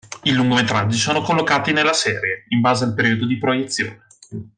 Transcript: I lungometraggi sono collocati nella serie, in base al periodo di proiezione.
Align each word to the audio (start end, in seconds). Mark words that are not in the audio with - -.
I 0.23 0.31
lungometraggi 0.33 0.97
sono 0.97 1.21
collocati 1.21 1.73
nella 1.73 1.93
serie, 1.93 2.45
in 2.47 2.59
base 2.59 2.85
al 2.85 2.95
periodo 2.95 3.27
di 3.27 3.37
proiezione. 3.37 4.05